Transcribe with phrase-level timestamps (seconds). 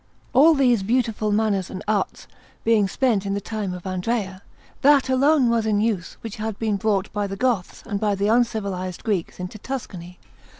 [0.33, 2.27] All these beautiful manners and arts
[2.63, 4.41] being spent in the time of Andrea,
[4.81, 8.27] that alone was in use which had been brought by the Goths and by the
[8.27, 10.17] uncivilized Greeks into Tuscany.